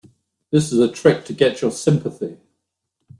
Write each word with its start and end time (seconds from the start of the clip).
This 0.49 0.73
is 0.73 0.79
a 0.79 0.91
trick 0.91 1.25
to 1.25 1.33
get 1.33 1.61
your 1.61 1.69
sympathy. 1.69 2.39